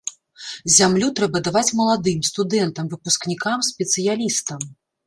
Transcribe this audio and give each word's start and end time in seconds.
Зямлю 0.75 1.09
трэба 1.19 1.43
даваць 1.49 1.75
маладым, 1.83 2.27
студэнтам, 2.33 2.85
выпускнікам, 2.95 3.67
спецыялістам. 3.71 4.59